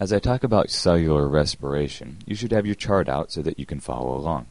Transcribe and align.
As 0.00 0.12
I 0.12 0.18
talk 0.18 0.42
about 0.42 0.70
cellular 0.70 1.28
respiration, 1.28 2.18
you 2.26 2.34
should 2.34 2.50
have 2.50 2.66
your 2.66 2.74
chart 2.74 3.08
out 3.08 3.30
so 3.30 3.42
that 3.42 3.60
you 3.60 3.66
can 3.66 3.78
follow 3.78 4.16
along. 4.16 4.46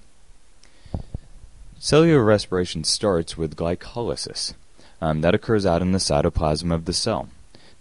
Cellular 1.78 2.24
respiration 2.24 2.86
starts 2.86 3.38
with 3.38 3.58
glycolysis. 3.58 4.54
Um, 5.02 5.20
that 5.20 5.36
occurs 5.36 5.66
out 5.66 5.82
in 5.82 5.92
the 5.92 5.98
cytoplasm 5.98 6.74
of 6.74 6.86
the 6.86 6.94
cell. 6.94 7.28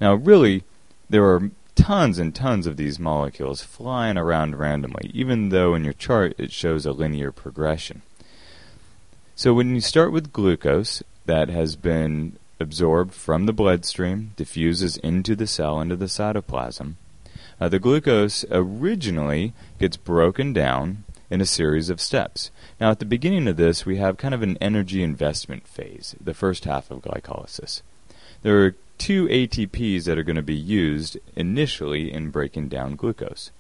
Now, 0.01 0.14
really, 0.14 0.64
there 1.09 1.25
are 1.25 1.53
tons 1.77 2.19
and 2.19 2.35
tons 2.35 2.67
of 2.67 2.76
these 2.76 2.98
molecules 2.98 3.63
flying 3.63 4.19
around 4.19 4.58
randomly, 4.58 5.13
even 5.15 5.51
though 5.51 5.76
in 5.76 5.85
your 5.85 5.92
chart 5.92 6.35
it 6.38 6.51
shows 6.51 6.85
a 6.85 6.90
linear 6.90 7.31
progression. 7.31 8.03
So, 9.37 9.54
when 9.54 9.72
you 9.72 9.81
start 9.81 10.10
with 10.10 10.33
glucose 10.33 11.01
that 11.26 11.49
has 11.49 11.76
been 11.76 12.38
absorbed 12.58 13.15
from 13.15 13.47
the 13.47 13.53
bloodstream, 13.53 14.33
diffuses 14.35 14.97
into 14.97 15.37
the 15.37 15.47
cell, 15.47 15.81
into 15.81 15.94
the 15.94 16.06
cytoplasm, 16.06 16.97
uh, 17.62 17.69
the 17.69 17.79
glucose 17.79 18.45
originally 18.50 19.52
gets 19.78 19.96
broken 19.96 20.52
down 20.52 21.05
in 21.30 21.41
a 21.41 21.46
series 21.46 21.91
of 21.91 22.00
steps. 22.00 22.50
Now, 22.80 22.91
at 22.91 22.98
the 22.98 23.05
beginning 23.05 23.46
of 23.46 23.56
this, 23.56 23.86
we 23.86 23.98
have 23.98 24.16
kind 24.16 24.34
of 24.34 24.42
an 24.42 24.59
energy 24.60 25.00
investment 25.00 25.69
phase, 25.69 26.16
the 26.20 26.34
first 26.34 26.64
half 26.64 26.91
of 26.91 27.02
glycolysis. 27.02 27.83
There 28.42 28.64
are 28.64 28.74
two 28.98 29.28
ATPs 29.28 30.06
that 30.06 30.19
are 30.19 30.24
going 30.24 30.34
to 30.34 30.42
be 30.42 30.56
used 30.56 31.19
initially 31.36 32.12
in 32.12 32.30
breaking 32.30 32.66
down 32.66 32.96
glucose. 32.96 33.52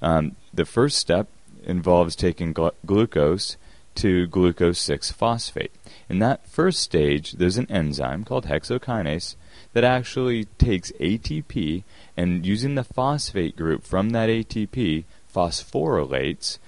Um, 0.00 0.36
the 0.54 0.64
first 0.64 0.98
step 0.98 1.26
involves 1.64 2.14
taking 2.14 2.54
gl- 2.54 2.74
glucose 2.86 3.56
to 3.96 4.28
glucose 4.28 4.78
6 4.78 5.10
phosphate. 5.10 5.72
In 6.08 6.20
that 6.20 6.46
first 6.46 6.78
stage, 6.78 7.32
there's 7.32 7.58
an 7.58 7.68
enzyme 7.68 8.22
called 8.22 8.46
hexokinase 8.46 9.34
that 9.72 9.84
actually 9.84 10.44
takes 10.58 10.92
ATP 10.92 11.84
and 12.16 12.44
using 12.44 12.74
the 12.74 12.84
phosphate 12.84 13.56
group 13.56 13.84
from 13.84 14.10
that 14.10 14.28
ATP 14.28 15.04
phosphorylates 15.32 16.58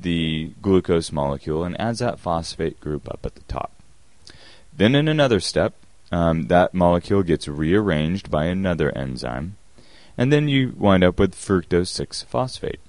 the 0.00 0.52
glucose 0.62 1.12
molecule 1.12 1.64
and 1.64 1.80
adds 1.80 1.98
that 1.98 2.18
phosphate 2.18 2.80
group 2.80 3.08
up 3.10 3.24
at 3.24 3.34
the 3.34 3.42
top. 3.42 3.72
Then, 4.76 4.94
in 4.94 5.08
another 5.08 5.40
step, 5.40 5.74
um, 6.12 6.46
that 6.46 6.72
molecule 6.72 7.22
gets 7.22 7.48
rearranged 7.48 8.30
by 8.30 8.44
another 8.46 8.96
enzyme, 8.96 9.56
and 10.16 10.32
then 10.32 10.48
you 10.48 10.74
wind 10.76 11.04
up 11.04 11.18
with 11.18 11.34
fructose 11.34 11.88
6 11.88 12.22
phosphate. 12.22 12.80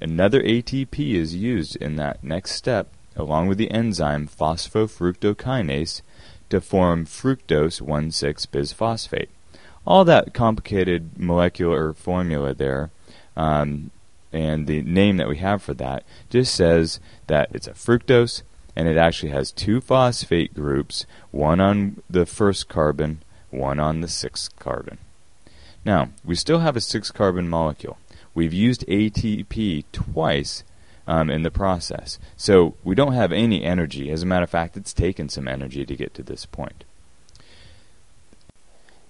Another 0.00 0.42
ATP 0.42 1.14
is 1.14 1.34
used 1.34 1.76
in 1.76 1.96
that 1.96 2.22
next 2.22 2.52
step, 2.52 2.88
along 3.16 3.48
with 3.48 3.58
the 3.58 3.70
enzyme 3.70 4.28
phosphofructokinase, 4.28 6.02
to 6.50 6.60
form 6.60 7.04
fructose 7.04 7.80
1 7.80 8.10
6 8.10 8.46
bisphosphate. 8.46 9.28
All 9.86 10.04
that 10.04 10.34
complicated 10.34 11.18
molecular 11.18 11.92
formula 11.92 12.54
there 12.54 12.90
um, 13.36 13.90
and 14.32 14.66
the 14.66 14.82
name 14.82 15.16
that 15.16 15.28
we 15.28 15.38
have 15.38 15.62
for 15.62 15.74
that 15.74 16.04
just 16.28 16.54
says 16.54 17.00
that 17.28 17.48
it's 17.52 17.66
a 17.66 17.72
fructose 17.72 18.42
and 18.76 18.86
it 18.86 18.96
actually 18.96 19.32
has 19.32 19.50
two 19.50 19.80
phosphate 19.80 20.54
groups, 20.54 21.06
one 21.30 21.60
on 21.60 22.02
the 22.08 22.26
first 22.26 22.68
carbon, 22.68 23.22
one 23.50 23.80
on 23.80 24.00
the 24.00 24.08
sixth 24.08 24.56
carbon. 24.58 24.98
Now, 25.84 26.10
we 26.24 26.34
still 26.34 26.60
have 26.60 26.76
a 26.76 26.80
six 26.80 27.10
carbon 27.10 27.48
molecule. 27.48 27.98
We've 28.34 28.52
used 28.52 28.86
ATP 28.86 29.84
twice 29.90 30.62
um, 31.08 31.30
in 31.30 31.42
the 31.42 31.50
process. 31.50 32.18
So 32.36 32.74
we 32.84 32.94
don't 32.94 33.14
have 33.14 33.32
any 33.32 33.64
energy. 33.64 34.10
As 34.10 34.22
a 34.22 34.26
matter 34.26 34.44
of 34.44 34.50
fact, 34.50 34.76
it's 34.76 34.92
taken 34.92 35.28
some 35.28 35.48
energy 35.48 35.84
to 35.84 35.96
get 35.96 36.14
to 36.14 36.22
this 36.22 36.46
point. 36.46 36.84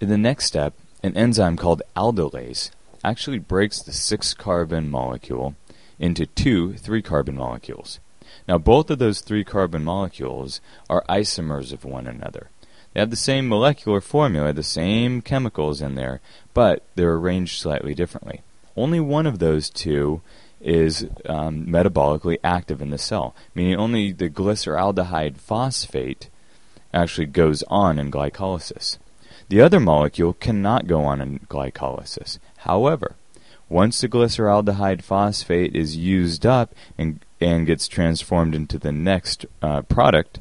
In 0.00 0.08
the 0.08 0.16
next 0.16 0.46
step, 0.46 0.74
an 1.02 1.16
enzyme 1.16 1.56
called 1.56 1.82
aldolase 1.96 2.70
actually 3.04 3.40
breaks 3.40 3.82
the 3.82 3.92
six 3.92 4.32
carbon 4.32 4.88
molecule 4.88 5.56
into 5.98 6.24
two 6.24 6.74
three 6.74 7.02
carbon 7.02 7.36
molecules. 7.36 7.98
Now, 8.46 8.58
both 8.58 8.90
of 8.90 8.98
those 8.98 9.20
three 9.20 9.42
carbon 9.42 9.84
molecules 9.84 10.60
are 10.88 11.04
isomers 11.08 11.72
of 11.72 11.84
one 11.84 12.06
another. 12.06 12.48
They 12.94 13.00
have 13.00 13.10
the 13.10 13.16
same 13.16 13.48
molecular 13.48 14.00
formula, 14.00 14.52
the 14.52 14.62
same 14.62 15.20
chemicals 15.20 15.82
in 15.82 15.96
there, 15.96 16.20
but 16.54 16.84
they're 16.94 17.14
arranged 17.14 17.60
slightly 17.60 17.94
differently. 17.94 18.42
Only 18.76 19.00
one 19.00 19.26
of 19.26 19.40
those 19.40 19.68
two 19.68 20.20
is 20.60 21.06
um, 21.26 21.66
metabolically 21.66 22.38
active 22.42 22.82
in 22.82 22.90
the 22.90 22.98
cell, 22.98 23.34
meaning 23.54 23.76
only 23.76 24.12
the 24.12 24.28
glyceraldehyde 24.30 25.36
phosphate 25.36 26.28
actually 26.92 27.26
goes 27.26 27.62
on 27.68 27.98
in 27.98 28.10
glycolysis. 28.10 28.98
The 29.48 29.60
other 29.60 29.80
molecule 29.80 30.34
cannot 30.34 30.86
go 30.86 31.04
on 31.04 31.20
in 31.20 31.40
glycolysis. 31.40 32.38
However, 32.58 33.16
once 33.68 34.00
the 34.00 34.08
glyceraldehyde 34.08 35.02
phosphate 35.02 35.74
is 35.74 35.96
used 35.96 36.44
up 36.44 36.74
and, 36.96 37.24
and 37.40 37.66
gets 37.66 37.88
transformed 37.88 38.54
into 38.54 38.78
the 38.78 38.92
next 38.92 39.46
uh, 39.62 39.82
product, 39.82 40.40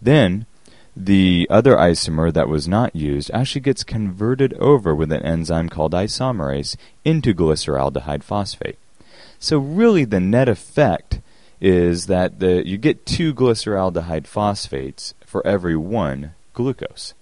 then 0.00 0.46
the 0.94 1.46
other 1.48 1.76
isomer 1.76 2.32
that 2.32 2.48
was 2.48 2.68
not 2.68 2.94
used 2.94 3.30
actually 3.32 3.62
gets 3.62 3.84
converted 3.84 4.52
over 4.54 4.94
with 4.94 5.10
an 5.12 5.22
enzyme 5.22 5.68
called 5.68 5.92
isomerase 5.92 6.76
into 7.04 7.34
glyceraldehyde 7.34 8.22
phosphate. 8.22 8.78
So 9.42 9.58
really 9.58 10.04
the 10.04 10.20
net 10.20 10.48
effect 10.48 11.18
is 11.60 12.06
that 12.06 12.38
the, 12.38 12.64
you 12.64 12.78
get 12.78 13.04
two 13.04 13.34
glyceraldehyde 13.34 14.28
phosphates 14.28 15.14
for 15.26 15.44
every 15.44 15.74
one 15.76 16.34
glucose. 16.54 17.12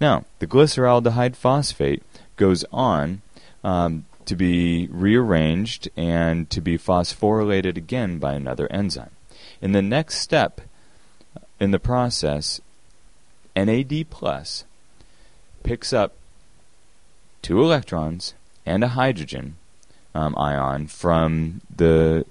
Now, 0.00 0.26
the 0.38 0.46
glyceraldehyde 0.46 1.34
phosphate 1.34 2.04
goes 2.36 2.64
on 2.72 3.22
um, 3.64 4.04
to 4.26 4.36
be 4.36 4.86
rearranged 4.92 5.88
and 5.96 6.48
to 6.50 6.60
be 6.60 6.78
phosphorylated 6.78 7.76
again 7.76 8.20
by 8.20 8.34
another 8.34 8.70
enzyme. 8.70 9.10
In 9.60 9.72
the 9.72 9.82
next 9.82 10.20
step 10.20 10.60
in 11.58 11.72
the 11.72 11.80
process, 11.80 12.60
NAD 13.56 14.08
plus 14.08 14.64
picks 15.64 15.92
up 15.92 16.14
two 17.42 17.60
electrons 17.60 18.34
and 18.64 18.84
a 18.84 18.88
hydrogen 18.88 19.56
um, 20.18 20.34
ion 20.36 20.88
from 20.88 21.60
the 21.74 22.26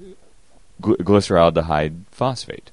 gly- 0.81 0.97
glyceraldehyde 0.97 2.03
phosphate. 2.11 2.69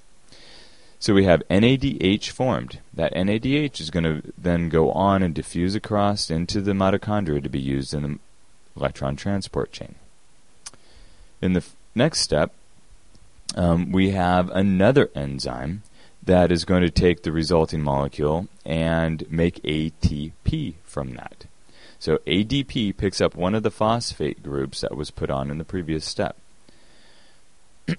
So 0.99 1.15
we 1.15 1.25
have 1.25 1.43
NADH 1.49 2.31
formed. 2.31 2.81
That 2.93 3.15
NADH 3.15 3.81
is 3.81 3.91
going 3.91 4.05
to 4.05 4.33
then 4.37 4.69
go 4.69 4.91
on 4.91 5.23
and 5.23 5.35
diffuse 5.35 5.75
across 5.77 6.31
into 6.31 6.61
the 6.61 6.73
mitochondria 6.73 7.43
to 7.43 7.49
be 7.49 7.61
used 7.61 7.95
in 7.95 8.03
the 8.03 8.19
electron 8.77 9.15
transport 9.15 9.71
chain. 9.71 9.95
In 11.41 11.53
the 11.53 11.59
f- 11.59 11.77
next 11.95 12.21
step, 12.21 12.53
um, 13.55 13.93
we 13.93 14.11
have 14.11 14.51
another 14.51 15.11
enzyme 15.15 15.83
that 16.23 16.51
is 16.51 16.65
going 16.65 16.83
to 16.83 16.91
take 16.91 17.23
the 17.23 17.31
resulting 17.31 17.83
molecule 17.83 18.49
and 18.65 19.31
make 19.31 19.63
ATP 19.63 20.75
from 20.85 21.15
that. 21.15 21.45
So 22.05 22.19
ADP 22.27 22.99
picks 22.99 23.23
up 23.23 23.35
one 23.35 23.55
of 23.55 23.63
the 23.63 23.71
phosphate 23.71 24.43
groups 24.43 24.83
that 24.83 24.95
was 24.95 25.11
put 25.11 25.31
on 25.31 25.51
in 25.51 25.57
the 25.57 25.65
previous 25.65 26.05
step. 26.05 26.37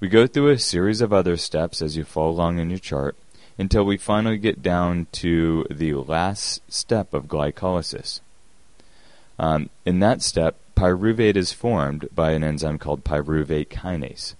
we 0.00 0.08
go 0.08 0.26
through 0.26 0.50
a 0.50 0.58
series 0.58 1.00
of 1.00 1.14
other 1.14 1.38
steps 1.38 1.80
as 1.80 1.96
you 1.96 2.04
follow 2.04 2.28
along 2.28 2.58
in 2.58 2.68
your 2.68 2.78
chart 2.78 3.16
until 3.56 3.84
we 3.84 3.96
finally 3.96 4.36
get 4.36 4.60
down 4.60 5.06
to 5.12 5.64
the 5.70 5.94
last 5.94 6.60
step 6.70 7.14
of 7.14 7.24
glycolysis. 7.24 8.20
Um, 9.38 9.70
in 9.86 10.00
that 10.00 10.20
step, 10.20 10.56
pyruvate 10.76 11.36
is 11.36 11.50
formed 11.50 12.06
by 12.14 12.32
an 12.32 12.44
enzyme 12.44 12.76
called 12.76 13.02
pyruvate 13.02 13.68
kinase. 13.68 14.34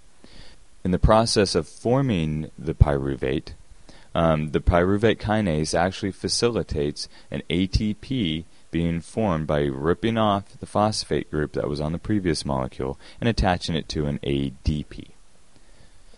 In 0.83 0.91
the 0.91 0.99
process 0.99 1.55
of 1.55 1.67
forming 1.67 2.51
the 2.59 2.75
pyruvate, 2.75 3.53
um, 4.13 4.51
the 4.51 4.61
pyruvate 4.61 5.17
kinase 5.17 5.73
actually 5.73 6.11
facilitates 6.11 7.09
an 7.31 7.41
ATP 7.49 8.43
being 8.71 9.01
formed 9.01 9.47
by 9.47 9.61
ripping 9.61 10.17
off 10.17 10.59
the 10.59 10.65
phosphate 10.65 11.29
group 11.31 11.53
that 11.53 11.69
was 11.69 11.81
on 11.81 11.91
the 11.91 11.97
previous 11.97 12.45
molecule 12.45 12.99
and 13.19 13.27
attaching 13.27 13.75
it 13.75 13.89
to 13.89 14.05
an 14.05 14.19
ADP. 14.19 15.09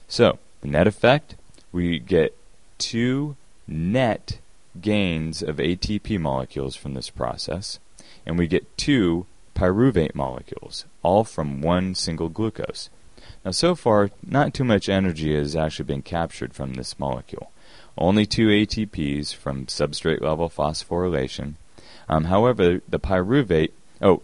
So, 0.08 0.40
the 0.62 0.68
net 0.68 0.88
effect, 0.88 1.36
we 1.72 2.00
get 2.00 2.38
two 2.78 3.36
net 3.68 4.40
gains 4.80 5.42
of 5.42 5.58
ATP 5.58 6.20
molecules 6.20 6.76
from 6.76 6.94
this 6.94 7.10
process 7.10 7.80
and 8.26 8.38
we 8.38 8.48
get 8.48 8.78
two 8.78 9.26
pyruvate 9.56 10.16
molecules, 10.16 10.86
all 11.04 11.24
from 11.24 11.62
one 11.62 11.96
single 11.96 12.30
glucose. 12.30 12.90
Now, 13.44 13.52
so 13.52 13.76
far, 13.76 14.12
not 14.26 14.54
too 14.54 14.64
much 14.64 14.90
energy 14.90 15.36
has 15.36 15.56
actually 15.56 15.86
been 15.86 16.02
captured 16.02 16.54
from 16.54 16.74
this 16.74 17.00
molecule. 17.00 17.52
Only 17.98 18.26
two 18.26 18.48
ATPs 18.48 19.34
from 19.34 19.66
substrate 19.66 20.22
level 20.22 20.50
phosphorylation. 20.50 21.54
Um, 22.10 22.26
however, 22.26 22.82
the 22.88 23.00
pyruvate, 23.00 23.72
oh, 24.02 24.22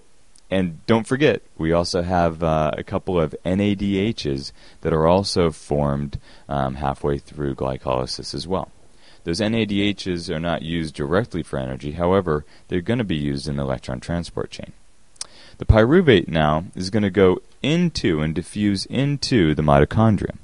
and 0.50 0.86
don't 0.86 1.08
forget, 1.08 1.42
we 1.58 1.74
also 1.74 2.04
have 2.04 2.42
uh, 2.42 2.72
a 2.78 2.84
couple 2.84 3.20
of 3.20 3.36
NADHs 3.46 4.52
that 4.82 4.94
are 4.94 5.08
also 5.08 5.52
formed 5.52 6.20
um, 6.48 6.76
halfway 6.76 7.18
through 7.18 7.56
glycolysis 7.56 8.34
as 8.34 8.48
well. 8.48 8.72
Those 9.26 9.42
NADHs 9.42 10.34
are 10.34 10.40
not 10.40 10.62
used 10.62 10.96
directly 10.96 11.44
for 11.44 11.60
energy, 11.60 11.94
however, 11.94 12.46
they're 12.70 12.80
going 12.80 13.00
to 13.00 13.04
be 13.04 13.18
used 13.18 13.48
in 13.48 13.58
the 13.58 13.64
electron 13.64 14.00
transport 14.00 14.52
chain. 14.52 14.72
The 15.58 15.66
pyruvate 15.66 16.30
now 16.30 16.66
is 16.76 16.90
going 16.90 17.04
to 17.04 17.10
go 17.10 17.42
into 17.62 18.22
and 18.22 18.34
diffuse 18.34 18.86
into 18.86 19.54
the 19.54 19.64
mitochondria. 19.64 20.38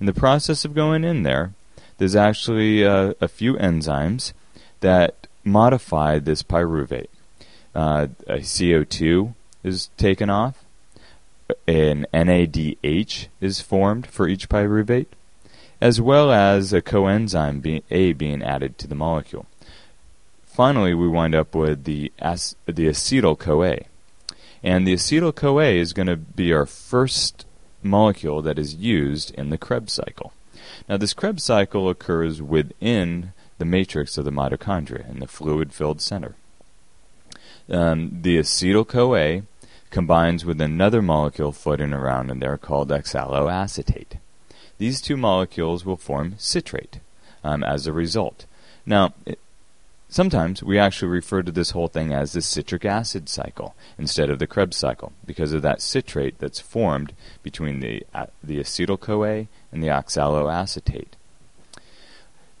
In 0.00 0.06
the 0.06 0.14
process 0.14 0.64
of 0.64 0.74
going 0.74 1.04
in 1.04 1.24
there, 1.24 1.52
there's 1.98 2.16
actually 2.16 2.86
uh, 2.86 3.14
a 3.20 3.28
few 3.28 3.54
enzymes 3.54 4.32
that 4.80 5.25
modify 5.46 6.18
this 6.18 6.42
pyruvate. 6.42 7.08
Uh, 7.74 8.08
a 8.26 8.38
CO2 8.38 9.34
is 9.62 9.88
taken 9.96 10.28
off, 10.28 10.64
an 11.68 12.06
NADH 12.12 13.28
is 13.40 13.60
formed 13.60 14.06
for 14.06 14.28
each 14.28 14.48
pyruvate, 14.48 15.06
as 15.80 16.00
well 16.00 16.32
as 16.32 16.72
a 16.72 16.82
coenzyme 16.82 17.82
A 17.90 18.12
being 18.12 18.42
added 18.42 18.78
to 18.78 18.86
the 18.86 18.94
molecule. 18.94 19.46
Finally, 20.44 20.94
we 20.94 21.06
wind 21.06 21.34
up 21.34 21.54
with 21.54 21.84
the, 21.84 22.10
ac- 22.20 22.56
the 22.64 22.86
acetyl 22.86 23.38
CoA. 23.38 23.80
And 24.62 24.86
the 24.86 24.94
acetyl 24.94 25.34
CoA 25.34 25.72
is 25.72 25.92
going 25.92 26.08
to 26.08 26.16
be 26.16 26.52
our 26.52 26.66
first 26.66 27.44
molecule 27.82 28.40
that 28.42 28.58
is 28.58 28.74
used 28.74 29.32
in 29.34 29.50
the 29.50 29.58
Krebs 29.58 29.92
cycle. 29.92 30.32
Now, 30.88 30.96
this 30.96 31.12
Krebs 31.12 31.44
cycle 31.44 31.88
occurs 31.90 32.40
within 32.40 33.32
the 33.58 33.64
matrix 33.64 34.18
of 34.18 34.24
the 34.24 34.30
mitochondria 34.30 35.08
in 35.10 35.20
the 35.20 35.26
fluid 35.26 35.72
filled 35.72 36.00
center. 36.00 36.34
Um, 37.68 38.18
the 38.22 38.38
acetyl 38.38 38.86
CoA 38.86 39.42
combines 39.90 40.44
with 40.44 40.60
another 40.60 41.02
molecule 41.02 41.52
floating 41.52 41.92
around 41.92 42.30
in 42.30 42.40
there 42.40 42.58
called 42.58 42.90
oxaloacetate. 42.90 44.18
These 44.78 45.00
two 45.00 45.16
molecules 45.16 45.84
will 45.84 45.96
form 45.96 46.34
citrate 46.38 47.00
um, 47.42 47.64
as 47.64 47.86
a 47.86 47.92
result. 47.92 48.44
Now, 48.84 49.14
it, 49.24 49.38
sometimes 50.08 50.62
we 50.62 50.78
actually 50.78 51.08
refer 51.08 51.42
to 51.42 51.52
this 51.52 51.70
whole 51.70 51.88
thing 51.88 52.12
as 52.12 52.32
the 52.32 52.42
citric 52.42 52.84
acid 52.84 53.28
cycle 53.28 53.74
instead 53.98 54.30
of 54.30 54.38
the 54.38 54.46
Krebs 54.46 54.76
cycle 54.76 55.12
because 55.24 55.52
of 55.52 55.62
that 55.62 55.80
citrate 55.80 56.38
that's 56.38 56.60
formed 56.60 57.14
between 57.42 57.80
the, 57.80 58.04
uh, 58.14 58.26
the 58.42 58.58
acetyl 58.58 59.00
CoA 59.00 59.46
and 59.72 59.82
the 59.82 59.88
oxaloacetate. 59.88 61.14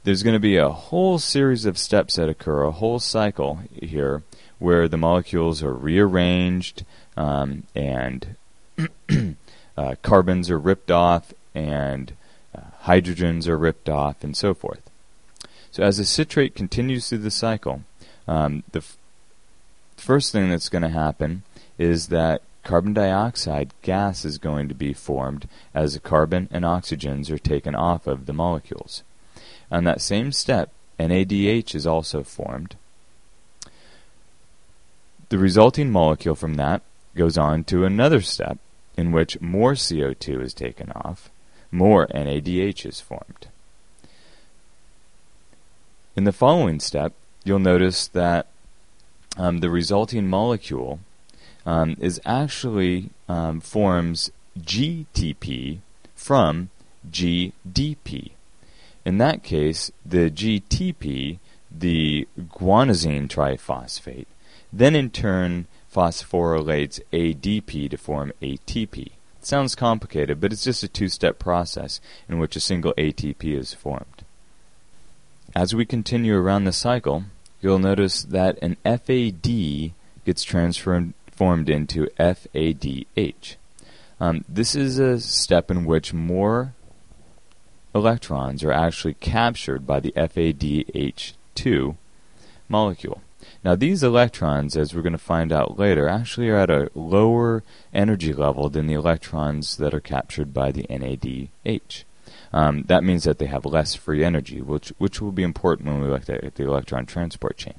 There's 0.06 0.22
going 0.22 0.34
to 0.34 0.38
be 0.38 0.56
a 0.56 0.68
whole 0.68 1.18
series 1.18 1.64
of 1.64 1.76
steps 1.76 2.14
that 2.14 2.28
occur, 2.28 2.62
a 2.62 2.70
whole 2.70 3.00
cycle 3.00 3.62
here, 3.74 4.22
where 4.60 4.86
the 4.86 4.96
molecules 4.96 5.64
are 5.64 5.72
rearranged 5.72 6.84
um, 7.16 7.64
and 7.74 8.36
uh, 9.76 9.96
carbons 10.02 10.48
are 10.48 10.60
ripped 10.60 10.92
off 10.92 11.34
and 11.56 12.12
uh, 12.56 12.60
hydrogens 12.84 13.48
are 13.48 13.58
ripped 13.58 13.88
off 13.88 14.22
and 14.22 14.36
so 14.36 14.54
forth. 14.54 14.88
So 15.72 15.82
as 15.82 15.96
the 15.96 16.04
citrate 16.04 16.54
continues 16.54 17.08
through 17.08 17.18
the 17.18 17.30
cycle, 17.32 17.82
um, 18.28 18.62
the 18.70 18.78
f- 18.78 18.96
first 19.96 20.30
thing 20.30 20.50
that's 20.50 20.68
going 20.68 20.82
to 20.82 20.88
happen 20.88 21.42
is 21.78 22.10
that 22.10 22.42
carbon 22.62 22.92
dioxide 22.92 23.74
gas 23.82 24.24
is 24.24 24.38
going 24.38 24.68
to 24.68 24.74
be 24.76 24.92
formed 24.92 25.48
as 25.74 25.94
the 25.94 26.00
carbon 26.00 26.48
and 26.52 26.64
oxygens 26.64 27.28
are 27.28 27.38
taken 27.38 27.74
off 27.74 28.06
of 28.06 28.26
the 28.26 28.32
molecules. 28.32 29.02
On 29.70 29.84
that 29.84 30.00
same 30.00 30.32
step, 30.32 30.70
NADH 30.98 31.74
is 31.74 31.86
also 31.86 32.22
formed. 32.22 32.76
The 35.28 35.38
resulting 35.38 35.90
molecule 35.90 36.34
from 36.34 36.54
that 36.54 36.82
goes 37.16 37.36
on 37.36 37.64
to 37.64 37.84
another 37.84 38.20
step 38.20 38.58
in 38.96 39.12
which 39.12 39.40
more 39.40 39.72
CO2 39.72 40.40
is 40.42 40.54
taken 40.54 40.92
off, 40.92 41.30
more 41.70 42.06
NADH 42.08 42.86
is 42.86 43.00
formed. 43.00 43.48
In 46.14 46.24
the 46.24 46.32
following 46.32 46.80
step, 46.80 47.12
you'll 47.44 47.58
notice 47.58 48.06
that 48.08 48.46
um, 49.36 49.58
the 49.58 49.68
resulting 49.68 50.28
molecule 50.28 51.00
um, 51.66 51.96
is 52.00 52.20
actually 52.24 53.10
um, 53.28 53.60
forms 53.60 54.30
GTP 54.58 55.80
from 56.14 56.70
GDP. 57.10 58.30
In 59.06 59.18
that 59.18 59.44
case, 59.44 59.92
the 60.04 60.32
GTP, 60.32 61.38
the 61.70 62.26
guanosine 62.36 63.28
triphosphate, 63.28 64.26
then 64.72 64.96
in 64.96 65.10
turn 65.10 65.68
phosphorylates 65.94 66.98
ADP 67.12 67.90
to 67.90 67.96
form 67.96 68.32
ATP. 68.42 68.98
It 69.06 69.12
sounds 69.46 69.76
complicated, 69.76 70.40
but 70.40 70.52
it's 70.52 70.64
just 70.64 70.82
a 70.82 70.88
two 70.88 71.08
step 71.08 71.38
process 71.38 72.00
in 72.28 72.40
which 72.40 72.56
a 72.56 72.60
single 72.60 72.94
ATP 72.98 73.44
is 73.56 73.72
formed. 73.72 74.24
As 75.54 75.72
we 75.72 75.86
continue 75.86 76.36
around 76.36 76.64
the 76.64 76.72
cycle, 76.72 77.26
you'll 77.60 77.78
notice 77.78 78.24
that 78.24 78.58
an 78.60 78.76
FAD 78.84 79.92
gets 80.24 80.42
transformed 80.42 81.14
into 81.70 82.08
FADH. 82.18 83.54
Um, 84.18 84.44
this 84.48 84.74
is 84.74 84.98
a 84.98 85.20
step 85.20 85.70
in 85.70 85.84
which 85.84 86.12
more 86.12 86.74
electrons 87.96 88.62
are 88.62 88.72
actually 88.72 89.14
captured 89.14 89.86
by 89.86 90.00
the 90.00 90.12
FADH2 90.12 91.96
molecule. 92.68 93.22
Now, 93.64 93.74
these 93.74 94.02
electrons, 94.02 94.76
as 94.76 94.94
we're 94.94 95.02
going 95.02 95.12
to 95.12 95.18
find 95.18 95.52
out 95.52 95.78
later, 95.78 96.08
actually 96.08 96.48
are 96.50 96.56
at 96.56 96.70
a 96.70 96.90
lower 96.94 97.62
energy 97.92 98.32
level 98.32 98.68
than 98.68 98.86
the 98.86 98.94
electrons 98.94 99.76
that 99.78 99.94
are 99.94 100.00
captured 100.00 100.52
by 100.52 100.70
the 100.72 100.84
NADH. 100.88 102.04
Um, 102.52 102.84
that 102.84 103.04
means 103.04 103.24
that 103.24 103.38
they 103.38 103.46
have 103.46 103.64
less 103.64 103.94
free 103.94 104.24
energy, 104.24 104.60
which, 104.60 104.92
which 104.98 105.20
will 105.20 105.32
be 105.32 105.42
important 105.42 105.88
when 105.88 106.00
we 106.00 106.08
look 106.08 106.28
at 106.28 106.54
the 106.54 106.64
electron 106.64 107.06
transport 107.06 107.56
chain. 107.56 107.74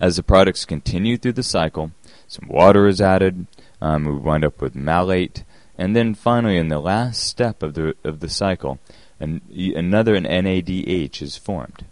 As 0.00 0.16
the 0.16 0.22
products 0.22 0.64
continue 0.64 1.16
through 1.16 1.32
the 1.32 1.42
cycle, 1.42 1.92
some 2.26 2.48
water 2.48 2.86
is 2.86 3.00
added, 3.00 3.46
um, 3.80 4.04
we 4.04 4.12
wind 4.12 4.44
up 4.44 4.60
with 4.60 4.74
malate, 4.74 5.44
and 5.78 5.94
then 5.94 6.14
finally, 6.14 6.56
in 6.56 6.68
the 6.68 6.80
last 6.80 7.22
step 7.22 7.62
of 7.62 7.74
the, 7.74 7.94
of 8.02 8.18
the 8.18 8.28
cycle, 8.28 8.80
an, 9.20 9.40
another 9.76 10.16
an 10.16 10.24
NADH 10.24 11.22
is 11.22 11.36
formed. 11.36 11.84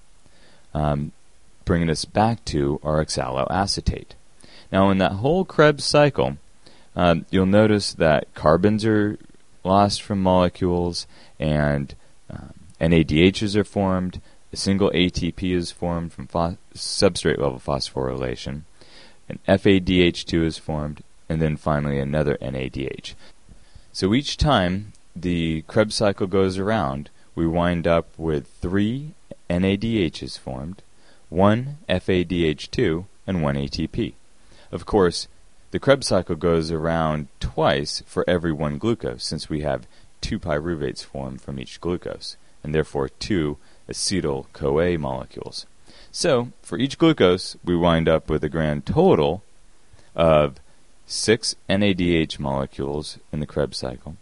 Um, 0.75 1.13
bringing 1.65 1.89
us 1.89 2.05
back 2.05 2.45
to 2.47 2.81
our 2.83 3.05
oxaloacetate. 3.05 4.11
Now, 4.73 4.91
in 4.91 4.99
that 4.99 5.13
whole 5.13 5.45
Krebs 5.45 5.85
cycle, 5.85 6.37
uh, 6.95 7.17
you'll 7.31 7.47
notice 7.47 7.93
that 7.95 8.33
carbons 8.35 8.85
are 8.85 9.19
lost 9.65 10.03
from 10.03 10.23
molecules 10.23 11.07
and 11.39 11.95
um, 12.31 12.55
NADHs 12.81 13.55
are 13.57 13.65
formed. 13.65 14.21
A 14.53 14.57
single 14.57 14.91
ATP 14.91 15.55
is 15.55 15.71
formed 15.71 16.13
from 16.13 16.29
substrate 16.29 17.39
level 17.39 17.61
phosphorylation. 17.65 18.63
An 19.29 19.39
FADH2 19.49 20.45
is 20.45 20.57
formed, 20.57 21.03
and 21.29 21.43
then 21.43 21.57
finally 21.57 21.99
another 21.99 22.39
NADH. 22.41 23.15
So 23.97 24.13
each 24.13 24.37
time 24.37 24.93
the 25.17 25.63
Krebs 25.63 25.95
cycle 25.95 26.27
goes 26.27 26.59
around, 26.59 27.09
we 27.35 27.47
wind 27.47 27.87
up 27.87 28.09
with 28.19 28.47
three 28.47 29.15
NADHs 29.49 30.39
formed, 30.39 30.83
one 31.31 31.79
FADH2, 31.89 33.07
and 33.27 33.43
one 33.43 33.55
ATP. 33.55 34.13
Of 34.71 34.85
course, 34.85 35.29
the 35.71 35.79
Krebs 35.79 36.09
cycle 36.09 36.37
goes 36.37 36.71
around 36.71 37.29
twice 37.41 38.03
for 38.05 38.23
every 38.29 38.53
one 38.53 38.77
glucose, 38.77 39.25
since 39.25 39.49
we 39.49 39.63
have 39.63 39.89
two 40.21 40.39
pyruvates 40.39 41.03
formed 41.03 41.41
from 41.41 41.59
each 41.59 41.81
glucose, 41.81 42.37
and 42.63 42.75
therefore 42.75 43.09
two 43.09 43.57
acetyl 43.89 44.45
CoA 44.53 44.99
molecules. 44.99 45.65
So, 46.13 46.53
for 46.61 46.77
each 46.77 46.99
glucose, 46.99 47.57
we 47.65 47.75
wind 47.75 48.11
up 48.11 48.29
with 48.29 48.45
a 48.45 48.51
grand 48.51 48.85
total 48.85 49.43
of 50.15 50.61
six 51.07 51.55
NADH 51.69 52.39
molecules 52.39 53.19
in 53.33 53.41
the 53.41 53.47
Krebs 53.47 53.79
cycle, 53.79 54.17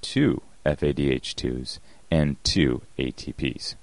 two 0.00 0.42
FADH2s, 0.64 1.78
and 2.10 2.42
two 2.42 2.82
ATPs. 2.98 3.74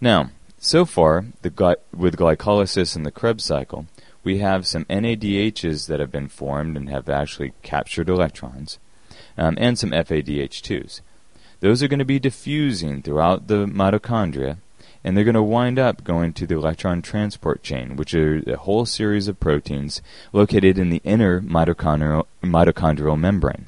Now, 0.00 0.30
so 0.58 0.84
far, 0.84 1.26
gly- 1.42 1.76
with 1.94 2.16
glycolysis 2.16 2.94
in 2.94 3.02
the 3.02 3.10
Krebs 3.10 3.44
cycle, 3.44 3.86
we 4.22 4.38
have 4.38 4.66
some 4.66 4.84
NADHs 4.86 5.86
that 5.88 6.00
have 6.00 6.10
been 6.10 6.28
formed 6.28 6.76
and 6.76 6.88
have 6.88 7.08
actually 7.08 7.52
captured 7.62 8.08
electrons, 8.08 8.78
um, 9.36 9.56
and 9.60 9.78
some 9.78 9.90
FADH2s. 9.90 11.00
Those 11.60 11.82
are 11.82 11.88
going 11.88 11.98
to 11.98 12.04
be 12.04 12.18
diffusing 12.18 13.02
throughout 13.02 13.46
the 13.46 13.66
mitochondria, 13.66 14.58
and 15.04 15.16
they're 15.16 15.24
going 15.24 15.34
to 15.34 15.42
wind 15.42 15.78
up 15.78 16.02
going 16.02 16.32
to 16.32 16.46
the 16.46 16.56
electron 16.56 17.02
transport 17.02 17.62
chain, 17.62 17.94
which 17.96 18.14
are 18.14 18.42
a 18.46 18.56
whole 18.56 18.86
series 18.86 19.28
of 19.28 19.38
proteins 19.38 20.00
located 20.32 20.78
in 20.78 20.88
the 20.88 21.02
inner 21.04 21.42
mitochondrial, 21.42 22.26
mitochondrial 22.42 23.18
membrane. 23.18 23.66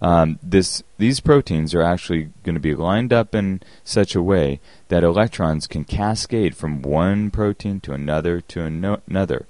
Um, 0.00 0.38
this, 0.42 0.82
these 0.98 1.20
proteins 1.20 1.74
are 1.74 1.82
actually 1.82 2.30
going 2.44 2.54
to 2.54 2.60
be 2.60 2.74
lined 2.74 3.12
up 3.12 3.34
in 3.34 3.62
such 3.84 4.14
a 4.14 4.22
way 4.22 4.60
that 4.88 5.02
electrons 5.02 5.66
can 5.66 5.84
cascade 5.84 6.54
from 6.56 6.82
one 6.82 7.30
protein 7.30 7.80
to 7.80 7.92
another 7.92 8.40
to 8.42 8.62
an- 8.62 8.98
another. 9.08 9.46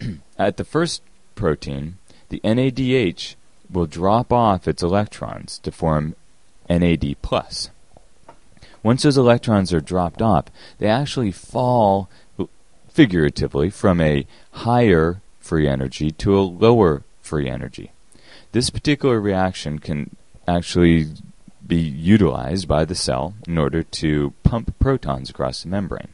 At 0.38 0.56
the 0.56 0.64
first 0.64 1.02
protein, 1.34 1.98
the 2.28 2.40
NADH 2.40 3.34
will 3.70 3.86
drop 3.86 4.32
off 4.32 4.66
its 4.66 4.82
electrons 4.82 5.58
to 5.58 5.70
form 5.70 6.14
NAD+. 6.68 7.16
Once 8.82 9.02
those 9.02 9.16
electrons 9.16 9.72
are 9.72 9.80
dropped 9.80 10.20
off, 10.20 10.46
they 10.78 10.88
actually 10.88 11.30
fall 11.30 12.08
figuratively 12.88 13.70
from 13.70 14.00
a 14.00 14.26
higher 14.52 15.20
free 15.40 15.68
energy 15.68 16.10
to 16.10 16.38
a 16.38 16.40
lower 16.40 17.02
free 17.20 17.48
energy. 17.48 17.92
This 18.52 18.70
particular 18.70 19.20
reaction 19.20 19.78
can 19.78 20.16
actually 20.46 21.08
be 21.66 21.80
utilized 21.80 22.68
by 22.68 22.84
the 22.84 22.94
cell 22.94 23.34
in 23.46 23.56
order 23.56 23.82
to 23.82 24.34
pump 24.42 24.78
protons 24.78 25.30
across 25.30 25.62
the 25.62 25.68
membrane. 25.68 26.08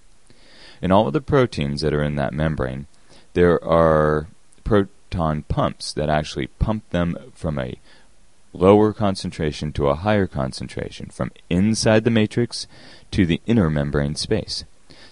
In 0.81 0.93
all 0.93 1.09
of 1.09 1.13
the 1.13 1.21
proteins 1.21 1.81
that 1.81 1.95
are 1.95 2.03
in 2.03 2.17
that 2.17 2.33
membrane, 2.33 2.87
there 3.33 3.63
are 3.65 4.29
proton 4.63 5.43
pumps 5.43 5.93
that 5.95 6.09
actually 6.09 6.47
pump 6.47 6.89
them 6.91 7.17
from 7.35 7.59
a 7.59 7.79
lower 8.53 8.93
concentration 8.93 9.73
to 9.73 9.89
a 9.89 9.95
higher 9.95 10.27
concentration, 10.27 11.11
from 11.11 11.31
inside 11.51 12.05
the 12.05 12.11
matrix 12.11 12.67
to 13.11 13.27
the 13.27 13.41
inner 13.47 13.71
membrane 13.71 14.15
space. 14.15 14.65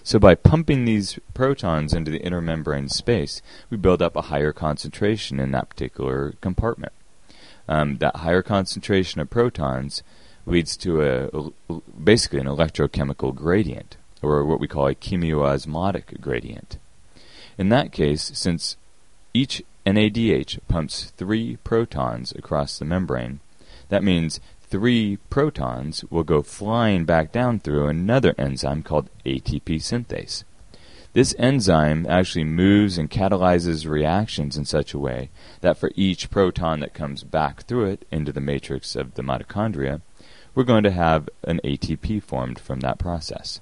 So 0.03 0.19
by 0.19 0.35
pumping 0.35 0.85
these 0.85 1.19
protons 1.33 1.93
into 1.93 2.11
the 2.11 2.21
inner 2.21 2.41
membrane 2.41 2.87
space, 2.87 3.41
we 3.69 3.75
build 3.75 4.01
up 4.01 4.15
a 4.15 4.23
higher 4.23 4.53
concentration 4.53 5.39
in 5.39 5.51
that 5.51 5.69
particular 5.69 6.33
compartment. 6.39 6.93
Um, 7.67 7.97
that 7.97 8.17
higher 8.17 8.41
concentration 8.41 9.19
of 9.19 9.29
protons 9.29 10.03
leads 10.45 10.77
to 10.77 11.01
a, 11.01 11.27
a, 11.69 11.81
basically 12.01 12.39
an 12.39 12.47
electrochemical 12.47 13.35
gradient, 13.35 13.97
or 14.21 14.45
what 14.45 14.61
we 14.61 14.67
call 14.67 14.87
a 14.87 14.95
chemiosmotic 14.95 16.21
gradient. 16.21 16.77
In 17.57 17.67
that 17.69 17.91
case, 17.91 18.31
since 18.33 18.77
each 19.33 19.61
NADH 19.87 20.59
pumps 20.67 21.13
three 21.15 21.55
protons 21.63 22.33
across 22.33 22.77
the 22.77 22.83
membrane, 22.83 23.39
that 23.87 24.03
means 24.03 24.41
three 24.61 25.17
protons 25.29 26.03
will 26.09 26.25
go 26.25 26.41
flying 26.41 27.05
back 27.05 27.31
down 27.31 27.59
through 27.59 27.87
another 27.87 28.35
enzyme 28.37 28.83
called 28.83 29.09
ATP 29.25 29.77
synthase. 29.77 30.43
This 31.13 31.33
enzyme 31.39 32.05
actually 32.09 32.43
moves 32.43 32.97
and 32.97 33.09
catalyzes 33.09 33.87
reactions 33.87 34.57
in 34.57 34.65
such 34.65 34.93
a 34.93 34.99
way 34.99 35.29
that 35.61 35.77
for 35.77 35.91
each 35.95 36.29
proton 36.29 36.81
that 36.81 36.93
comes 36.93 37.23
back 37.23 37.63
through 37.63 37.85
it 37.85 38.05
into 38.11 38.33
the 38.33 38.41
matrix 38.41 38.93
of 38.93 39.13
the 39.13 39.23
mitochondria, 39.23 40.01
we're 40.53 40.65
going 40.65 40.83
to 40.83 40.91
have 40.91 41.29
an 41.43 41.61
ATP 41.63 42.21
formed 42.21 42.59
from 42.59 42.81
that 42.81 42.99
process. 42.99 43.61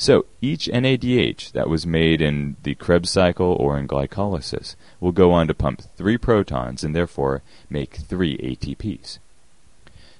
So 0.00 0.26
each 0.40 0.70
NADH 0.72 1.50
that 1.52 1.68
was 1.68 1.84
made 1.84 2.22
in 2.22 2.54
the 2.62 2.76
Krebs 2.76 3.10
cycle 3.10 3.52
or 3.58 3.76
in 3.76 3.88
glycolysis 3.88 4.76
will 5.00 5.10
go 5.10 5.32
on 5.32 5.48
to 5.48 5.54
pump 5.54 5.82
three 5.96 6.16
protons 6.16 6.84
and 6.84 6.94
therefore 6.94 7.42
make 7.68 7.96
three 7.96 8.38
ATPs. 8.38 9.18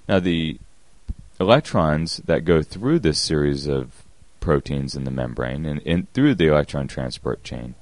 Now, 0.09 0.19
the 0.19 0.59
electrons 1.39 2.17
that 2.25 2.45
go 2.45 2.61
through 2.61 2.99
this 2.99 3.21
series 3.21 3.69
of 3.69 4.03
proteins 4.41 4.97
in 4.97 5.05
the 5.05 5.13
membrane 5.13 5.65
and, 5.65 5.81
and 5.87 6.13
through 6.13 6.35
the 6.35 6.49
electron 6.49 6.89
transport 6.89 7.45
chain 7.45 7.77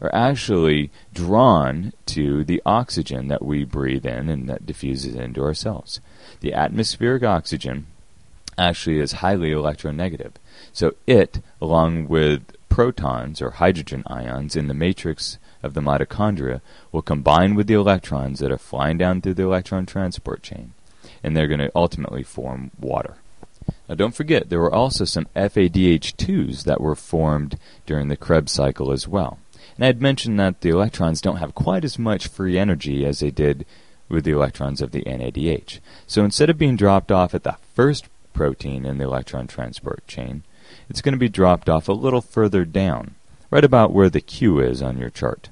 are 0.00 0.12
actually 0.12 0.90
drawn 1.14 1.92
to 2.06 2.42
the 2.42 2.60
oxygen 2.66 3.28
that 3.28 3.44
we 3.44 3.62
breathe 3.62 4.04
in 4.04 4.28
and 4.28 4.48
that 4.48 4.66
diffuses 4.66 5.14
into 5.14 5.44
our 5.44 5.54
cells. 5.54 6.00
The 6.40 6.54
atmospheric 6.54 7.22
oxygen 7.22 7.86
actually 8.58 8.98
is 8.98 9.12
highly 9.12 9.50
electronegative. 9.50 10.32
So 10.72 10.94
it, 11.06 11.40
along 11.60 12.08
with 12.08 12.42
protons 12.68 13.40
or 13.40 13.52
hydrogen 13.52 14.02
ions 14.06 14.56
in 14.56 14.68
the 14.68 14.74
matrix 14.74 15.38
of 15.62 15.74
the 15.74 15.80
mitochondria, 15.80 16.60
will 16.92 17.02
combine 17.02 17.54
with 17.54 17.66
the 17.66 17.74
electrons 17.74 18.40
that 18.40 18.52
are 18.52 18.58
flying 18.58 18.98
down 18.98 19.20
through 19.20 19.34
the 19.34 19.44
electron 19.44 19.86
transport 19.86 20.42
chain 20.42 20.72
and 21.22 21.36
they're 21.36 21.48
going 21.48 21.60
to 21.60 21.72
ultimately 21.74 22.22
form 22.22 22.70
water. 22.78 23.16
Now, 23.88 23.96
don't 23.96 24.14
forget, 24.14 24.48
there 24.48 24.60
were 24.60 24.72
also 24.72 25.04
some 25.04 25.26
FADH2s 25.34 26.62
that 26.64 26.80
were 26.80 26.94
formed 26.94 27.58
during 27.84 28.08
the 28.08 28.16
Krebs 28.16 28.52
cycle 28.52 28.92
as 28.92 29.08
well. 29.08 29.38
And 29.74 29.84
I 29.84 29.88
had 29.88 30.00
mentioned 30.00 30.38
that 30.38 30.60
the 30.60 30.70
electrons 30.70 31.20
don't 31.20 31.38
have 31.38 31.54
quite 31.54 31.84
as 31.84 31.98
much 31.98 32.28
free 32.28 32.58
energy 32.58 33.04
as 33.04 33.18
they 33.18 33.30
did 33.30 33.66
with 34.08 34.24
the 34.24 34.30
electrons 34.30 34.80
of 34.80 34.92
the 34.92 35.02
NADH. 35.02 35.80
So 36.06 36.24
instead 36.24 36.48
of 36.48 36.58
being 36.58 36.76
dropped 36.76 37.10
off 37.10 37.34
at 37.34 37.42
the 37.42 37.56
first 37.74 38.06
protein 38.36 38.84
in 38.84 38.98
the 38.98 39.04
electron 39.04 39.46
transport 39.48 40.06
chain, 40.06 40.44
it's 40.88 41.00
going 41.00 41.14
to 41.14 41.18
be 41.18 41.28
dropped 41.28 41.68
off 41.68 41.88
a 41.88 41.92
little 41.92 42.20
further 42.20 42.64
down, 42.64 43.14
right 43.50 43.64
about 43.64 43.92
where 43.92 44.10
the 44.10 44.20
Q 44.20 44.60
is 44.60 44.82
on 44.82 44.98
your 44.98 45.10
chart. 45.10 45.48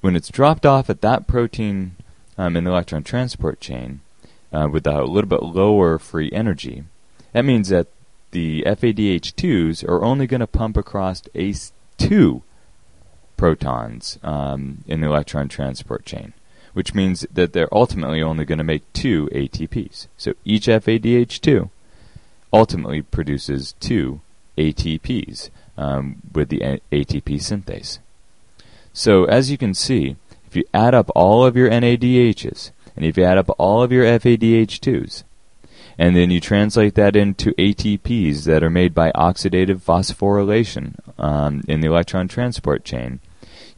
When 0.00 0.14
it's 0.14 0.28
dropped 0.28 0.66
off 0.66 0.88
at 0.88 1.00
that 1.00 1.26
protein 1.26 1.96
um, 2.36 2.56
in 2.56 2.64
the 2.64 2.70
electron 2.70 3.02
transport 3.02 3.60
chain, 3.60 4.00
uh, 4.52 4.68
with 4.70 4.86
a 4.86 5.02
little 5.02 5.28
bit 5.28 5.42
lower 5.42 5.98
free 5.98 6.30
energy, 6.32 6.84
that 7.32 7.44
means 7.44 7.70
that 7.70 7.88
the 8.30 8.62
FADH2s 8.66 9.86
are 9.88 10.04
only 10.04 10.26
going 10.26 10.40
to 10.40 10.46
pump 10.46 10.76
across 10.76 11.22
ACE2 11.34 12.42
protons 13.36 14.18
um, 14.22 14.84
in 14.86 15.00
the 15.00 15.06
electron 15.06 15.48
transport 15.48 16.04
chain, 16.04 16.34
which 16.78 16.94
means 16.94 17.26
that 17.32 17.52
they're 17.54 17.74
ultimately 17.74 18.22
only 18.22 18.44
going 18.44 18.58
to 18.58 18.62
make 18.62 18.92
two 18.92 19.28
ATPs. 19.32 20.06
So 20.16 20.34
each 20.44 20.68
FADH2 20.68 21.70
ultimately 22.52 23.02
produces 23.02 23.74
two 23.80 24.20
ATPs 24.56 25.50
um, 25.76 26.18
with 26.32 26.50
the 26.50 26.60
ATP 26.92 27.40
synthase. 27.40 27.98
So 28.92 29.24
as 29.24 29.50
you 29.50 29.58
can 29.58 29.74
see, 29.74 30.14
if 30.46 30.54
you 30.54 30.62
add 30.72 30.94
up 30.94 31.10
all 31.16 31.44
of 31.44 31.56
your 31.56 31.68
NADHs 31.68 32.70
and 32.94 33.04
if 33.04 33.16
you 33.16 33.24
add 33.24 33.38
up 33.38 33.50
all 33.58 33.82
of 33.82 33.90
your 33.90 34.04
FADH2s, 34.04 35.24
and 35.98 36.14
then 36.14 36.30
you 36.30 36.38
translate 36.38 36.94
that 36.94 37.16
into 37.16 37.54
ATPs 37.54 38.44
that 38.44 38.62
are 38.62 38.70
made 38.70 38.94
by 38.94 39.10
oxidative 39.16 39.80
phosphorylation 39.80 40.94
um, 41.18 41.64
in 41.66 41.80
the 41.80 41.88
electron 41.88 42.28
transport 42.28 42.84
chain, 42.84 43.18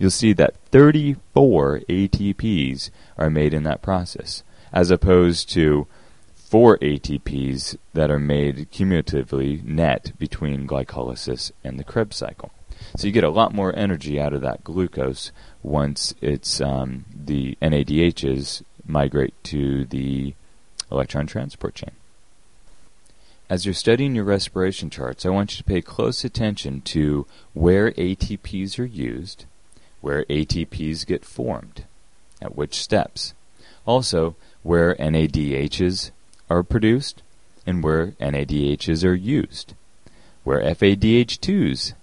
you'll 0.00 0.10
see 0.10 0.32
that 0.32 0.56
34 0.72 1.82
ATPs 1.88 2.90
are 3.18 3.30
made 3.30 3.54
in 3.54 3.62
that 3.64 3.82
process, 3.82 4.42
as 4.72 4.90
opposed 4.90 5.48
to 5.50 5.86
4 6.34 6.78
ATPs 6.78 7.76
that 7.92 8.10
are 8.10 8.18
made 8.18 8.68
cumulatively 8.72 9.60
net 9.62 10.12
between 10.18 10.66
glycolysis 10.66 11.52
and 11.62 11.78
the 11.78 11.84
Krebs 11.84 12.16
cycle. 12.16 12.50
So 12.96 13.06
you 13.06 13.12
get 13.12 13.24
a 13.24 13.30
lot 13.30 13.54
more 13.54 13.76
energy 13.76 14.18
out 14.18 14.32
of 14.32 14.40
that 14.40 14.64
glucose 14.64 15.32
once 15.62 16.14
it's 16.22 16.60
um, 16.62 17.04
the 17.14 17.56
NADHs 17.62 18.62
migrate 18.86 19.34
to 19.44 19.84
the 19.84 20.34
electron 20.90 21.26
transport 21.26 21.74
chain. 21.74 21.92
As 23.50 23.66
you're 23.66 23.74
studying 23.74 24.14
your 24.14 24.24
respiration 24.24 24.90
charts, 24.90 25.26
I 25.26 25.28
want 25.28 25.52
you 25.52 25.58
to 25.58 25.64
pay 25.64 25.82
close 25.82 26.24
attention 26.24 26.80
to 26.82 27.26
where 27.52 27.90
ATPs 27.92 28.78
are 28.78 28.84
used, 28.84 29.44
where 30.00 30.24
ATPs 30.24 31.06
get 31.06 31.24
formed, 31.24 31.84
at 32.40 32.56
which 32.56 32.80
steps. 32.80 33.34
Also, 33.86 34.36
where 34.62 34.94
NADHs 34.96 36.10
are 36.48 36.62
produced 36.62 37.22
and 37.66 37.82
where 37.82 38.08
NADHs 38.20 39.04
are 39.04 39.14
used, 39.14 39.74
where 40.44 40.60
FADH2s 40.60 41.94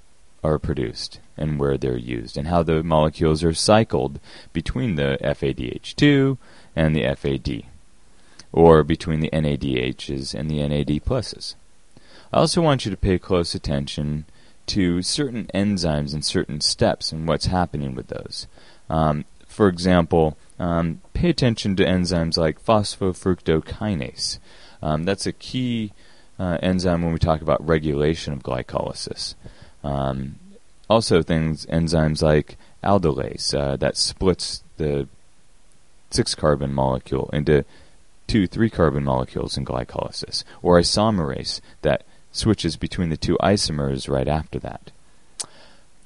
are 0.44 0.60
produced 0.60 1.20
and 1.36 1.60
where 1.60 1.78
they're 1.78 1.98
used, 1.98 2.38
and 2.38 2.48
how 2.48 2.64
the 2.64 2.84
molecules 2.84 3.44
are 3.44 3.54
cycled 3.54 4.20
between 4.54 4.96
the 4.96 5.18
FADH2, 5.22 6.38
and 6.76 6.96
the 6.96 7.04
FAD, 7.16 7.64
or 8.52 8.84
between 8.84 9.20
the 9.20 9.30
NADHs 9.32 10.34
and 10.34 10.50
the 10.50 10.68
NAD 10.68 11.04
pluses. 11.04 11.56
I 12.32 12.38
also 12.38 12.62
want 12.62 12.86
you 12.86 12.92
to 12.92 12.98
pay 12.98 13.18
close 13.18 13.56
attention 13.56 14.26
to 14.68 15.02
certain 15.02 15.50
enzymes 15.54 16.14
and 16.14 16.24
certain 16.24 16.62
steps 16.62 17.12
and 17.12 17.28
what's 17.28 17.48
happening 17.48 17.96
with 17.96 18.08
those. 18.08 18.48
Um, 18.90 19.26
for 19.48 19.68
example, 19.68 20.38
um, 20.60 21.02
pay 21.14 21.30
attention 21.30 21.76
to 21.78 21.86
enzymes 21.86 22.38
like 22.38 22.64
phosphofructokinase. 22.64 24.40
Um, 24.82 25.04
that's 25.04 25.26
a 25.26 25.32
key 25.34 25.94
uh, 26.40 26.58
enzyme 26.62 27.04
when 27.04 27.14
we 27.14 27.20
talk 27.20 27.42
about 27.42 27.66
regulation 27.66 28.34
of 28.34 28.44
glycolysis. 28.44 29.36
Um, 29.84 30.36
also, 30.90 31.22
things 31.22 31.66
enzymes 31.66 32.22
like 32.22 32.58
aldolase 32.84 33.54
uh, 33.58 33.76
that 33.78 33.98
splits 33.98 34.64
the 34.78 35.08
six 36.12 36.36
carbon 36.36 36.74
molecule 36.74 37.30
into 37.34 37.66
two 38.28 38.48
three 38.48 38.70
carbon 38.70 39.04
molecules 39.04 39.58
in 39.58 39.66
glycolysis, 39.66 40.44
or 40.62 40.80
isomerase 40.80 41.62
that 41.82 42.04
switches 42.38 42.78
between 42.78 43.10
the 43.10 43.18
two 43.18 43.38
isomers 43.42 44.10
right 44.10 44.28
after 44.28 44.60
that. 44.60 44.92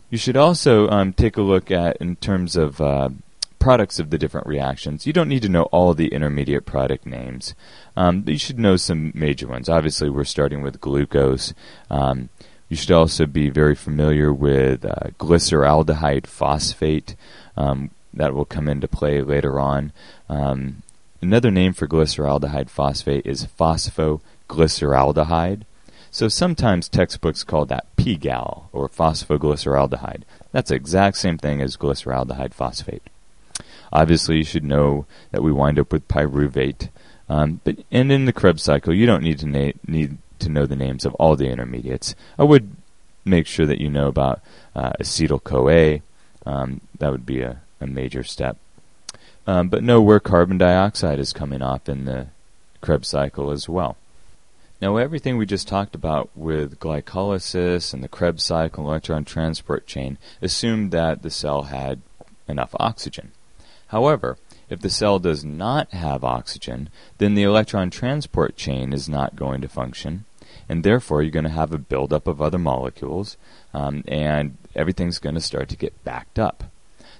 You 0.09 0.17
should 0.17 0.37
also 0.37 0.89
um, 0.89 1.13
take 1.13 1.37
a 1.37 1.41
look 1.41 1.71
at, 1.71 1.97
in 1.97 2.17
terms 2.17 2.55
of 2.55 2.81
uh, 2.81 3.09
products 3.59 3.99
of 3.99 4.09
the 4.09 4.17
different 4.17 4.47
reactions. 4.47 5.07
You 5.07 5.13
don't 5.13 5.29
need 5.29 5.43
to 5.43 5.49
know 5.49 5.63
all 5.65 5.93
the 5.93 6.09
intermediate 6.09 6.65
product 6.65 7.05
names, 7.05 7.55
um, 7.95 8.23
you 8.27 8.37
should 8.37 8.59
know 8.59 8.75
some 8.75 9.11
major 9.15 9.47
ones. 9.47 9.69
Obviously, 9.69 10.09
we're 10.09 10.23
starting 10.23 10.61
with 10.61 10.81
glucose. 10.81 11.53
Um, 11.89 12.29
you 12.67 12.75
should 12.75 12.91
also 12.91 13.25
be 13.25 13.49
very 13.49 13.75
familiar 13.75 14.33
with 14.33 14.85
uh, 14.85 15.09
glyceraldehyde 15.19 16.25
phosphate. 16.25 17.15
Um, 17.57 17.91
that 18.13 18.33
will 18.33 18.45
come 18.45 18.67
into 18.67 18.87
play 18.87 19.21
later 19.21 19.59
on. 19.59 19.91
Um, 20.29 20.83
another 21.21 21.51
name 21.51 21.73
for 21.73 21.87
glyceraldehyde 21.87 22.69
phosphate 22.69 23.25
is 23.25 23.47
phosphoglyceraldehyde. 23.59 25.63
So 26.13 26.27
sometimes 26.27 26.89
textbooks 26.89 27.45
call 27.45 27.65
that 27.67 27.87
PGAL, 27.95 28.65
or 28.73 28.89
phosphoglyceraldehyde. 28.89 30.23
That's 30.51 30.69
the 30.69 30.75
exact 30.75 31.15
same 31.15 31.37
thing 31.37 31.61
as 31.61 31.77
glyceraldehyde 31.77 32.53
phosphate. 32.53 33.03
Obviously, 33.93 34.37
you 34.37 34.43
should 34.43 34.65
know 34.65 35.05
that 35.31 35.41
we 35.41 35.53
wind 35.53 35.79
up 35.79 35.93
with 35.93 36.09
pyruvate. 36.09 36.89
Um, 37.29 37.61
but 37.63 37.77
and 37.91 38.11
in 38.11 38.25
the 38.25 38.33
Krebs 38.33 38.61
cycle, 38.61 38.93
you 38.93 39.05
don't 39.05 39.23
need 39.23 39.39
to 39.39 39.45
na- 39.45 39.71
need 39.87 40.17
to 40.39 40.49
know 40.49 40.65
the 40.65 40.75
names 40.75 41.05
of 41.05 41.15
all 41.15 41.37
the 41.37 41.47
intermediates. 41.47 42.13
I 42.37 42.43
would 42.43 42.75
make 43.23 43.47
sure 43.47 43.65
that 43.65 43.79
you 43.79 43.89
know 43.89 44.07
about 44.07 44.41
uh, 44.75 44.91
acetyl 44.99 45.41
CoA. 45.41 46.01
Um, 46.45 46.81
that 46.99 47.11
would 47.11 47.25
be 47.25 47.41
a, 47.41 47.61
a 47.79 47.87
major 47.87 48.23
step. 48.23 48.57
Um, 49.47 49.69
but 49.69 49.81
know 49.81 50.01
where 50.01 50.19
carbon 50.19 50.57
dioxide 50.57 51.19
is 51.19 51.31
coming 51.31 51.61
off 51.61 51.87
in 51.87 52.03
the 52.03 52.27
Krebs 52.81 53.07
cycle 53.07 53.49
as 53.51 53.69
well. 53.69 53.95
Now, 54.81 54.97
everything 54.97 55.37
we 55.37 55.45
just 55.45 55.67
talked 55.67 55.93
about 55.93 56.31
with 56.35 56.79
glycolysis 56.79 57.93
and 57.93 58.03
the 58.03 58.07
Krebs 58.07 58.43
cycle 58.43 58.83
and 58.83 58.89
electron 58.89 59.23
transport 59.23 59.85
chain 59.85 60.17
assumed 60.41 60.89
that 60.89 61.21
the 61.21 61.29
cell 61.29 61.63
had 61.63 62.01
enough 62.47 62.73
oxygen. 62.79 63.31
However, 63.89 64.39
if 64.71 64.79
the 64.79 64.89
cell 64.89 65.19
does 65.19 65.45
not 65.45 65.91
have 65.91 66.23
oxygen, 66.23 66.89
then 67.19 67.35
the 67.35 67.43
electron 67.43 67.91
transport 67.91 68.57
chain 68.57 68.91
is 68.91 69.07
not 69.07 69.35
going 69.35 69.61
to 69.61 69.67
function, 69.67 70.25
and 70.67 70.83
therefore 70.83 71.21
you're 71.21 71.29
going 71.29 71.43
to 71.43 71.51
have 71.51 71.71
a 71.71 71.77
buildup 71.77 72.25
of 72.25 72.41
other 72.41 72.57
molecules, 72.57 73.37
um, 73.75 74.03
and 74.07 74.57
everything's 74.75 75.19
going 75.19 75.35
to 75.35 75.41
start 75.41 75.69
to 75.69 75.77
get 75.77 76.03
backed 76.03 76.39
up. 76.39 76.63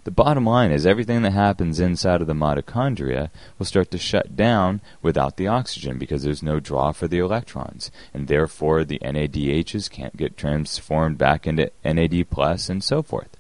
The 0.03 0.12
bottom 0.12 0.48
line 0.48 0.72
is 0.72 0.86
everything 0.86 1.22
that 1.22 1.34
happens 1.34 1.79
inside 1.79 2.22
of 2.22 2.27
the 2.27 2.34
mitochondria 2.34 3.29
will 3.60 3.67
start 3.67 3.91
to 3.91 4.00
shut 4.00 4.36
down 4.36 4.81
without 5.03 5.38
the 5.38 5.48
oxygen 5.48 6.00
because 6.00 6.24
there's 6.24 6.41
no 6.41 6.60
draw 6.60 6.91
for 6.91 7.08
the 7.08 7.20
electrons, 7.20 7.91
and 8.12 8.27
therefore 8.27 8.84
the 8.84 8.98
NADHs 9.00 9.91
can't 9.91 10.17
get 10.17 10.38
transformed 10.38 11.20
back 11.20 11.46
into 11.46 11.72
NAD 11.86 12.31
plus 12.31 12.67
and 12.67 12.84
so 12.84 13.03
forth. 13.03 13.38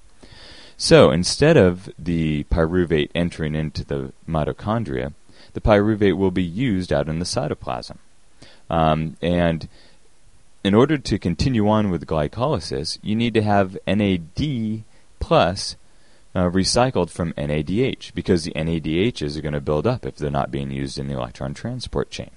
So 0.77 1.09
instead 1.09 1.57
of 1.57 1.89
the 1.97 2.43
pyruvate 2.45 3.09
entering 3.15 3.55
into 3.55 3.83
the 3.83 4.13
mitochondria, 4.29 5.13
the 5.53 5.61
pyruvate 5.61 6.17
will 6.17 6.31
be 6.31 6.43
used 6.43 6.93
out 6.93 7.09
in 7.09 7.17
the 7.17 7.25
cytoplasm. 7.25 7.97
Um, 8.69 9.17
and 9.21 9.67
in 10.63 10.75
order 10.75 10.99
to 10.99 11.17
continue 11.17 11.67
on 11.67 11.89
with 11.89 12.05
glycolysis, 12.05 12.99
you 13.01 13.15
need 13.15 13.33
to 13.33 13.41
have 13.41 13.77
NAD 13.87 14.83
plus 15.19 15.75
uh, 16.33 16.49
recycled 16.49 17.09
from 17.09 17.33
NADH 17.33 18.13
because 18.13 18.43
the 18.43 18.53
NADHs 18.53 19.37
are 19.37 19.41
going 19.41 19.53
to 19.53 19.61
build 19.61 19.85
up 19.85 20.05
if 20.05 20.15
they're 20.15 20.31
not 20.31 20.51
being 20.51 20.71
used 20.71 20.97
in 20.97 21.07
the 21.07 21.15
electron 21.15 21.53
transport 21.53 22.09
chain. 22.09 22.31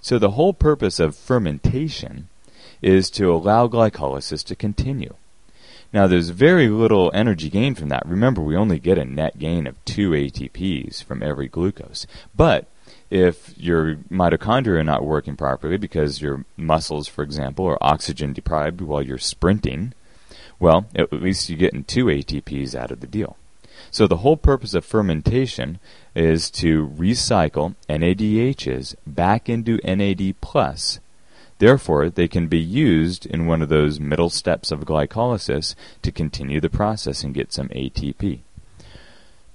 So 0.00 0.18
the 0.18 0.32
whole 0.32 0.54
purpose 0.54 0.98
of 0.98 1.16
fermentation 1.16 2.28
is 2.80 3.10
to 3.10 3.32
allow 3.32 3.68
glycolysis 3.68 4.44
to 4.44 4.56
continue. 4.56 5.14
Now 5.92 6.06
there's 6.06 6.30
very 6.30 6.68
little 6.68 7.10
energy 7.14 7.48
gain 7.48 7.74
from 7.74 7.88
that. 7.88 8.06
Remember, 8.06 8.42
we 8.42 8.56
only 8.56 8.78
get 8.78 8.98
a 8.98 9.04
net 9.04 9.38
gain 9.38 9.66
of 9.66 9.82
2 9.86 10.10
ATPs 10.10 11.02
from 11.02 11.22
every 11.22 11.48
glucose. 11.48 12.06
But 12.36 12.66
if 13.10 13.56
your 13.58 13.96
mitochondria 14.10 14.80
are 14.80 14.84
not 14.84 15.04
working 15.04 15.36
properly 15.36 15.78
because 15.78 16.20
your 16.20 16.44
muscles, 16.56 17.08
for 17.08 17.22
example, 17.22 17.66
are 17.66 17.78
oxygen 17.82 18.32
deprived 18.32 18.82
while 18.82 19.00
you're 19.00 19.18
sprinting, 19.18 19.94
well, 20.60 20.86
at 20.94 21.12
least 21.12 21.48
you're 21.48 21.58
getting 21.58 21.84
two 21.84 22.06
ATPs 22.06 22.74
out 22.74 22.90
of 22.90 23.00
the 23.00 23.06
deal. 23.06 23.36
So 23.90 24.06
the 24.06 24.18
whole 24.18 24.36
purpose 24.36 24.74
of 24.74 24.84
fermentation 24.84 25.78
is 26.14 26.50
to 26.52 26.88
recycle 26.88 27.74
NADHs 27.88 28.94
back 29.06 29.48
into 29.48 29.78
NAD. 29.84 30.34
Therefore, 31.58 32.10
they 32.10 32.28
can 32.28 32.46
be 32.46 32.58
used 32.58 33.26
in 33.26 33.46
one 33.46 33.62
of 33.62 33.68
those 33.68 33.98
middle 33.98 34.30
steps 34.30 34.70
of 34.70 34.80
glycolysis 34.80 35.74
to 36.02 36.12
continue 36.12 36.60
the 36.60 36.70
process 36.70 37.24
and 37.24 37.34
get 37.34 37.52
some 37.52 37.68
ATP. 37.68 38.40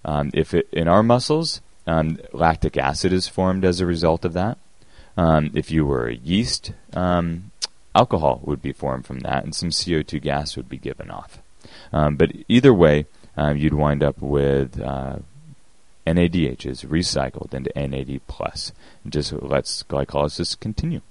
Um, 0.06 0.32
if 0.34 0.54
it, 0.54 0.68
in 0.72 0.88
our 0.88 1.04
muscles, 1.04 1.62
um, 1.88 2.20
lactic 2.34 2.76
acid 2.76 3.14
is 3.14 3.28
formed 3.28 3.64
as 3.64 3.80
a 3.80 3.86
result 3.86 4.26
of 4.26 4.34
that. 4.34 4.58
Um, 5.16 5.52
if 5.54 5.72
you 5.72 5.86
were 5.86 6.08
a 6.08 6.16
yeast, 6.16 6.74
um, 6.94 7.52
alcohol 7.96 8.42
would 8.44 8.62
be 8.62 8.74
formed 8.74 9.06
from 9.06 9.20
that, 9.20 9.44
and 9.44 9.54
some 9.56 9.70
CO2 9.70 10.22
gas 10.22 10.56
would 10.58 10.70
be 10.70 10.78
given 10.78 11.10
off. 11.10 11.40
Um, 11.92 12.16
but 12.16 12.32
either 12.48 12.74
way, 12.74 13.06
um, 13.38 13.58
you'd 13.58 13.74
wind 13.74 14.04
up 14.04 14.22
with 14.22 14.80
uh, 14.80 15.18
NADHs 16.06 16.86
recycled 16.86 17.54
into 17.54 17.72
NAD 17.76 18.22
plus, 18.28 18.72
and 19.04 19.14
just 19.14 19.32
lets 19.34 19.84
glycolysis 19.84 20.60
continue. 20.60 21.02